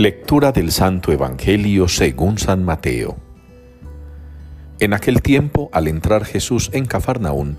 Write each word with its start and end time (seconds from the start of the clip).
Lectura 0.00 0.50
del 0.50 0.72
Santo 0.72 1.12
Evangelio 1.12 1.86
según 1.86 2.38
San 2.38 2.64
Mateo. 2.64 3.18
En 4.78 4.94
aquel 4.94 5.20
tiempo, 5.20 5.68
al 5.74 5.88
entrar 5.88 6.24
Jesús 6.24 6.70
en 6.72 6.86
Cafarnaún, 6.86 7.58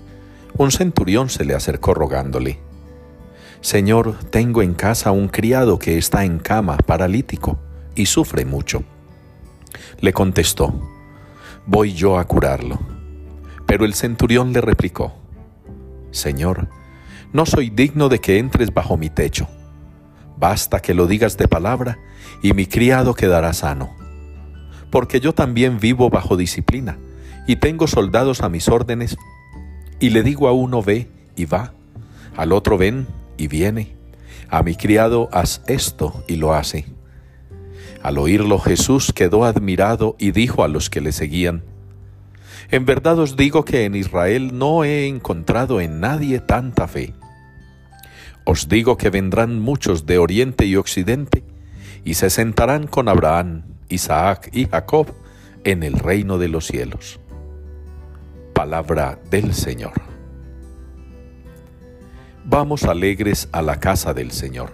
un 0.58 0.72
centurión 0.72 1.28
se 1.28 1.44
le 1.44 1.54
acercó 1.54 1.94
rogándole, 1.94 2.58
Señor, 3.60 4.16
tengo 4.30 4.60
en 4.60 4.74
casa 4.74 5.12
un 5.12 5.28
criado 5.28 5.78
que 5.78 5.98
está 5.98 6.24
en 6.24 6.40
cama, 6.40 6.78
paralítico, 6.78 7.60
y 7.94 8.06
sufre 8.06 8.44
mucho. 8.44 8.82
Le 10.00 10.12
contestó, 10.12 10.74
Voy 11.64 11.94
yo 11.94 12.18
a 12.18 12.26
curarlo. 12.26 12.80
Pero 13.68 13.84
el 13.84 13.94
centurión 13.94 14.52
le 14.52 14.60
replicó, 14.60 15.14
Señor, 16.10 16.66
no 17.32 17.46
soy 17.46 17.70
digno 17.70 18.08
de 18.08 18.18
que 18.18 18.38
entres 18.38 18.74
bajo 18.74 18.96
mi 18.96 19.10
techo. 19.10 19.46
Basta 20.42 20.80
que 20.80 20.92
lo 20.92 21.06
digas 21.06 21.36
de 21.36 21.46
palabra 21.46 22.00
y 22.42 22.52
mi 22.52 22.66
criado 22.66 23.14
quedará 23.14 23.52
sano. 23.52 23.94
Porque 24.90 25.20
yo 25.20 25.34
también 25.34 25.78
vivo 25.78 26.10
bajo 26.10 26.36
disciplina 26.36 26.98
y 27.46 27.54
tengo 27.54 27.86
soldados 27.86 28.40
a 28.40 28.48
mis 28.48 28.66
órdenes 28.68 29.16
y 30.00 30.10
le 30.10 30.24
digo 30.24 30.48
a 30.48 30.52
uno 30.52 30.82
ve 30.82 31.08
y 31.36 31.44
va, 31.44 31.74
al 32.36 32.50
otro 32.50 32.76
ven 32.76 33.06
y 33.36 33.46
viene, 33.46 33.94
a 34.48 34.64
mi 34.64 34.74
criado 34.74 35.28
haz 35.30 35.62
esto 35.68 36.24
y 36.26 36.34
lo 36.34 36.54
hace. 36.54 36.86
Al 38.02 38.18
oírlo 38.18 38.58
Jesús 38.58 39.12
quedó 39.12 39.44
admirado 39.44 40.16
y 40.18 40.32
dijo 40.32 40.64
a 40.64 40.68
los 40.68 40.90
que 40.90 41.00
le 41.00 41.12
seguían, 41.12 41.62
En 42.68 42.84
verdad 42.84 43.16
os 43.20 43.36
digo 43.36 43.64
que 43.64 43.84
en 43.84 43.94
Israel 43.94 44.58
no 44.58 44.82
he 44.82 45.06
encontrado 45.06 45.80
en 45.80 46.00
nadie 46.00 46.40
tanta 46.40 46.88
fe. 46.88 47.14
Os 48.44 48.68
digo 48.68 48.96
que 48.96 49.10
vendrán 49.10 49.60
muchos 49.60 50.06
de 50.06 50.18
oriente 50.18 50.66
y 50.66 50.76
occidente 50.76 51.44
y 52.04 52.14
se 52.14 52.30
sentarán 52.30 52.86
con 52.86 53.08
Abraham, 53.08 53.62
Isaac 53.88 54.50
y 54.52 54.66
Jacob 54.66 55.06
en 55.64 55.82
el 55.82 55.94
reino 55.94 56.38
de 56.38 56.48
los 56.48 56.66
cielos. 56.66 57.20
Palabra 58.52 59.18
del 59.30 59.54
Señor. 59.54 59.92
Vamos 62.44 62.84
alegres 62.84 63.48
a 63.52 63.62
la 63.62 63.78
casa 63.78 64.12
del 64.12 64.32
Señor. 64.32 64.70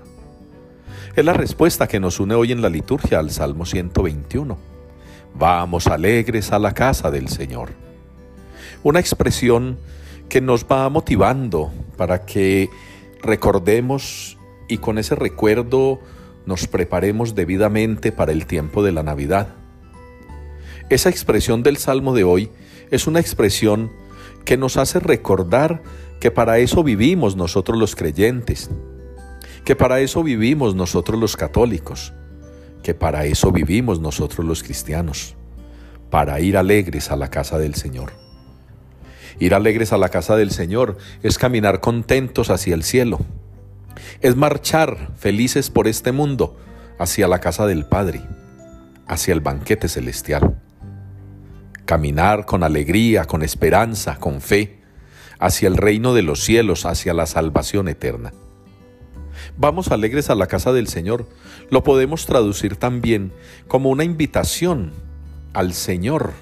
Es 1.14 1.24
la 1.24 1.34
respuesta 1.34 1.86
que 1.86 2.00
nos 2.00 2.20
une 2.20 2.34
hoy 2.34 2.52
en 2.52 2.62
la 2.62 2.70
liturgia 2.70 3.18
al 3.18 3.30
Salmo 3.30 3.66
121. 3.66 4.56
Vamos 5.34 5.86
alegres 5.86 6.52
a 6.52 6.58
la 6.58 6.72
casa 6.72 7.10
del 7.10 7.28
Señor. 7.28 7.70
Una 8.82 9.00
expresión 9.00 9.78
que 10.28 10.40
nos 10.40 10.64
va 10.64 10.88
motivando 10.88 11.70
para 11.96 12.24
que 12.24 12.70
recordemos 13.22 14.38
y 14.68 14.78
con 14.78 14.98
ese 14.98 15.14
recuerdo 15.14 16.00
nos 16.46 16.66
preparemos 16.66 17.34
debidamente 17.34 18.12
para 18.12 18.32
el 18.32 18.46
tiempo 18.46 18.82
de 18.82 18.92
la 18.92 19.02
Navidad. 19.02 19.54
Esa 20.88 21.10
expresión 21.10 21.62
del 21.62 21.76
Salmo 21.76 22.14
de 22.14 22.24
hoy 22.24 22.50
es 22.90 23.06
una 23.06 23.20
expresión 23.20 23.90
que 24.44 24.56
nos 24.56 24.76
hace 24.78 25.00
recordar 25.00 25.82
que 26.20 26.30
para 26.30 26.58
eso 26.58 26.82
vivimos 26.82 27.36
nosotros 27.36 27.78
los 27.78 27.94
creyentes, 27.94 28.70
que 29.64 29.76
para 29.76 30.00
eso 30.00 30.22
vivimos 30.22 30.74
nosotros 30.74 31.20
los 31.20 31.36
católicos, 31.36 32.14
que 32.82 32.94
para 32.94 33.26
eso 33.26 33.52
vivimos 33.52 34.00
nosotros 34.00 34.46
los 34.46 34.62
cristianos, 34.62 35.36
para 36.10 36.40
ir 36.40 36.56
alegres 36.56 37.10
a 37.10 37.16
la 37.16 37.28
casa 37.28 37.58
del 37.58 37.74
Señor. 37.74 38.27
Ir 39.38 39.54
alegres 39.54 39.92
a 39.92 39.98
la 39.98 40.08
casa 40.08 40.36
del 40.36 40.50
Señor 40.50 40.96
es 41.22 41.38
caminar 41.38 41.80
contentos 41.80 42.50
hacia 42.50 42.74
el 42.74 42.82
cielo 42.82 43.20
es 44.20 44.36
marchar 44.36 45.12
felices 45.16 45.70
por 45.70 45.88
este 45.88 46.12
mundo 46.12 46.56
hacia 46.98 47.28
la 47.28 47.40
casa 47.40 47.66
del 47.66 47.84
Padre, 47.86 48.22
hacia 49.06 49.34
el 49.34 49.40
banquete 49.40 49.88
celestial. 49.88 50.60
Caminar 51.84 52.44
con 52.44 52.62
alegría, 52.62 53.24
con 53.24 53.42
esperanza, 53.42 54.16
con 54.16 54.40
fe, 54.40 54.80
hacia 55.38 55.68
el 55.68 55.76
reino 55.76 56.14
de 56.14 56.22
los 56.22 56.42
cielos, 56.42 56.84
hacia 56.84 57.14
la 57.14 57.26
salvación 57.26 57.88
eterna. 57.88 58.32
Vamos 59.56 59.90
alegres 59.90 60.30
a 60.30 60.34
la 60.34 60.48
casa 60.48 60.72
del 60.72 60.88
Señor. 60.88 61.26
Lo 61.70 61.84
podemos 61.84 62.26
traducir 62.26 62.76
también 62.76 63.32
como 63.68 63.90
una 63.90 64.04
invitación 64.04 64.92
al 65.54 65.72
Señor 65.72 66.32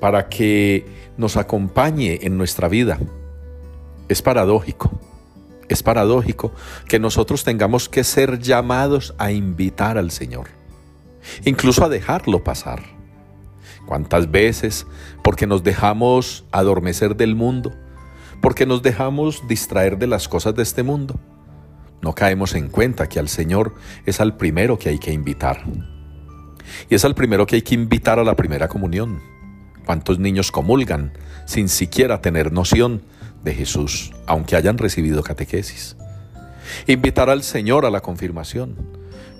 para 0.00 0.28
que 0.28 0.86
nos 1.16 1.36
acompañe 1.36 2.18
en 2.22 2.36
nuestra 2.36 2.68
vida. 2.68 2.98
Es 4.08 4.22
paradójico 4.22 4.90
es 5.70 5.84
paradójico 5.84 6.52
que 6.88 6.98
nosotros 6.98 7.44
tengamos 7.44 7.88
que 7.88 8.02
ser 8.02 8.40
llamados 8.40 9.14
a 9.18 9.30
invitar 9.30 9.98
al 9.98 10.10
Señor, 10.10 10.48
incluso 11.44 11.84
a 11.84 11.88
dejarlo 11.88 12.42
pasar. 12.42 12.82
¿Cuántas 13.86 14.30
veces? 14.30 14.86
Porque 15.22 15.46
nos 15.46 15.62
dejamos 15.62 16.44
adormecer 16.50 17.16
del 17.16 17.36
mundo, 17.36 17.72
porque 18.42 18.66
nos 18.66 18.82
dejamos 18.82 19.46
distraer 19.46 19.96
de 19.96 20.08
las 20.08 20.28
cosas 20.28 20.56
de 20.56 20.64
este 20.64 20.82
mundo. 20.82 21.20
No 22.02 22.14
caemos 22.16 22.56
en 22.56 22.68
cuenta 22.68 23.08
que 23.08 23.20
al 23.20 23.28
Señor 23.28 23.74
es 24.06 24.20
al 24.20 24.36
primero 24.36 24.76
que 24.76 24.88
hay 24.88 24.98
que 24.98 25.12
invitar. 25.12 25.62
Y 26.88 26.96
es 26.96 27.04
al 27.04 27.14
primero 27.14 27.46
que 27.46 27.56
hay 27.56 27.62
que 27.62 27.76
invitar 27.76 28.18
a 28.18 28.24
la 28.24 28.34
primera 28.34 28.66
comunión. 28.66 29.20
¿Cuántos 29.90 30.20
niños 30.20 30.52
comulgan 30.52 31.10
sin 31.46 31.68
siquiera 31.68 32.20
tener 32.20 32.52
noción 32.52 33.02
de 33.42 33.52
Jesús, 33.56 34.12
aunque 34.24 34.54
hayan 34.54 34.78
recibido 34.78 35.24
catequesis. 35.24 35.96
Invitar 36.86 37.28
al 37.28 37.42
Señor 37.42 37.84
a 37.84 37.90
la 37.90 37.98
confirmación. 38.00 38.76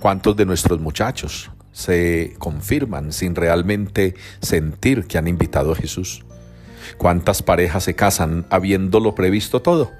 ¿Cuántos 0.01 0.35
de 0.35 0.47
nuestros 0.47 0.81
muchachos 0.81 1.53
se 1.71 2.35
confirman 2.41 3.13
sin 3.13 3.37
realmente 3.37 4.17
sentir 4.41 5.07
que 5.07 5.19
han 5.19 5.29
invitado 5.29 5.71
a 5.71 5.77
Jesús? 5.77 6.25
¿Cuántas 6.99 7.45
parejas 7.45 7.85
se 7.85 7.95
casan 7.95 8.45
habiéndolo 8.51 9.15
previsto 9.15 9.63
todo, 9.63 9.93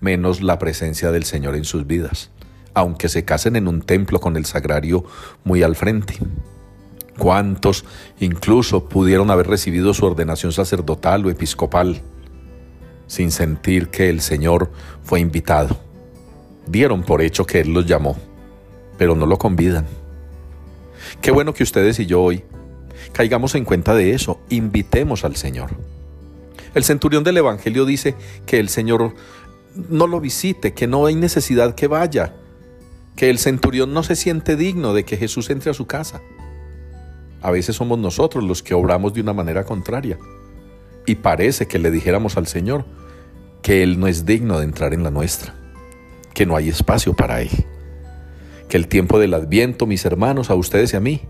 menos 0.00 0.40
la 0.40 0.58
presencia 0.58 1.10
del 1.10 1.24
Señor 1.24 1.56
en 1.56 1.64
sus 1.64 1.86
vidas, 1.86 2.30
aunque 2.72 3.10
se 3.10 3.26
casen 3.26 3.54
en 3.54 3.68
un 3.68 3.82
templo 3.82 4.18
con 4.18 4.38
el 4.38 4.46
sagrario 4.46 5.04
muy 5.44 5.62
al 5.62 5.76
frente? 5.76 6.14
¿Cuántos 7.20 7.84
incluso 8.18 8.88
pudieron 8.88 9.30
haber 9.30 9.46
recibido 9.46 9.94
su 9.94 10.04
ordenación 10.04 10.50
sacerdotal 10.50 11.24
o 11.24 11.30
episcopal? 11.30 12.02
sin 13.10 13.32
sentir 13.32 13.88
que 13.88 14.08
el 14.08 14.20
Señor 14.20 14.70
fue 15.02 15.18
invitado. 15.18 15.76
Dieron 16.68 17.02
por 17.02 17.22
hecho 17.22 17.44
que 17.44 17.58
Él 17.58 17.74
los 17.74 17.84
llamó, 17.84 18.16
pero 18.98 19.16
no 19.16 19.26
lo 19.26 19.36
convidan. 19.36 19.84
Qué 21.20 21.32
bueno 21.32 21.52
que 21.52 21.64
ustedes 21.64 21.98
y 21.98 22.06
yo 22.06 22.22
hoy 22.22 22.44
caigamos 23.12 23.56
en 23.56 23.64
cuenta 23.64 23.96
de 23.96 24.12
eso, 24.12 24.38
invitemos 24.48 25.24
al 25.24 25.34
Señor. 25.34 25.70
El 26.72 26.84
centurión 26.84 27.24
del 27.24 27.38
Evangelio 27.38 27.84
dice 27.84 28.14
que 28.46 28.60
el 28.60 28.68
Señor 28.68 29.12
no 29.88 30.06
lo 30.06 30.20
visite, 30.20 30.72
que 30.72 30.86
no 30.86 31.06
hay 31.06 31.16
necesidad 31.16 31.74
que 31.74 31.88
vaya, 31.88 32.36
que 33.16 33.28
el 33.28 33.40
centurión 33.40 33.92
no 33.92 34.04
se 34.04 34.14
siente 34.14 34.54
digno 34.54 34.94
de 34.94 35.04
que 35.04 35.16
Jesús 35.16 35.50
entre 35.50 35.72
a 35.72 35.74
su 35.74 35.88
casa. 35.88 36.20
A 37.42 37.50
veces 37.50 37.76
somos 37.76 37.98
nosotros 37.98 38.44
los 38.44 38.62
que 38.62 38.74
obramos 38.74 39.14
de 39.14 39.20
una 39.20 39.32
manera 39.32 39.64
contraria. 39.64 40.18
Y 41.06 41.16
parece 41.16 41.66
que 41.66 41.78
le 41.78 41.90
dijéramos 41.90 42.36
al 42.36 42.46
Señor, 42.46 42.84
que 43.62 43.82
Él 43.82 43.98
no 43.98 44.06
es 44.06 44.26
digno 44.26 44.58
de 44.58 44.64
entrar 44.64 44.94
en 44.94 45.02
la 45.02 45.10
nuestra, 45.10 45.54
que 46.34 46.46
no 46.46 46.56
hay 46.56 46.68
espacio 46.68 47.14
para 47.14 47.40
Él. 47.40 47.50
Que 48.68 48.76
el 48.76 48.88
tiempo 48.88 49.18
del 49.18 49.34
adviento, 49.34 49.86
mis 49.86 50.04
hermanos, 50.04 50.50
a 50.50 50.54
ustedes 50.54 50.92
y 50.92 50.96
a 50.96 51.00
mí, 51.00 51.22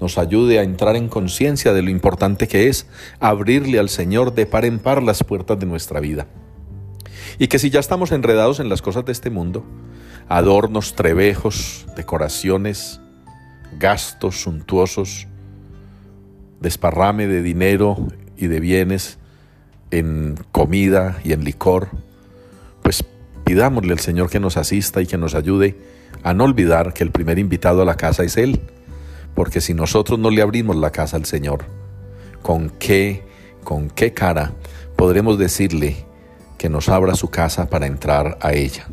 nos 0.00 0.16
ayude 0.16 0.58
a 0.58 0.62
entrar 0.62 0.96
en 0.96 1.08
conciencia 1.08 1.72
de 1.72 1.82
lo 1.82 1.90
importante 1.90 2.48
que 2.48 2.68
es 2.68 2.86
abrirle 3.18 3.78
al 3.78 3.90
Señor 3.90 4.34
de 4.34 4.46
par 4.46 4.64
en 4.64 4.78
par 4.78 5.02
las 5.02 5.22
puertas 5.22 5.58
de 5.58 5.66
nuestra 5.66 6.00
vida. 6.00 6.26
Y 7.38 7.48
que 7.48 7.58
si 7.58 7.70
ya 7.70 7.80
estamos 7.80 8.12
enredados 8.12 8.60
en 8.60 8.68
las 8.68 8.82
cosas 8.82 9.04
de 9.04 9.12
este 9.12 9.30
mundo, 9.30 9.64
adornos, 10.28 10.94
trebejos, 10.94 11.86
decoraciones, 11.96 13.00
gastos 13.78 14.42
suntuosos, 14.42 15.26
desparrame 16.60 17.26
de 17.26 17.42
dinero 17.42 17.96
y 18.36 18.46
de 18.46 18.60
bienes, 18.60 19.18
en 19.90 20.36
comida 20.52 21.18
y 21.24 21.32
en 21.32 21.44
licor, 21.44 21.88
pues 22.82 23.04
pidámosle 23.44 23.92
al 23.92 23.98
Señor 23.98 24.30
que 24.30 24.40
nos 24.40 24.56
asista 24.56 25.02
y 25.02 25.06
que 25.06 25.18
nos 25.18 25.34
ayude 25.34 25.76
a 26.22 26.34
no 26.34 26.44
olvidar 26.44 26.92
que 26.92 27.02
el 27.02 27.10
primer 27.10 27.38
invitado 27.38 27.82
a 27.82 27.84
la 27.84 27.96
casa 27.96 28.22
es 28.22 28.36
Él, 28.36 28.60
porque 29.34 29.60
si 29.60 29.74
nosotros 29.74 30.18
no 30.18 30.30
le 30.30 30.42
abrimos 30.42 30.76
la 30.76 30.90
casa 30.90 31.16
al 31.16 31.24
Señor, 31.24 31.64
¿con 32.42 32.70
qué, 32.70 33.24
con 33.64 33.90
qué 33.90 34.12
cara 34.12 34.52
podremos 34.96 35.38
decirle 35.38 36.04
que 36.58 36.68
nos 36.68 36.88
abra 36.88 37.14
su 37.14 37.28
casa 37.30 37.68
para 37.68 37.86
entrar 37.86 38.38
a 38.40 38.52
ella? 38.52 38.86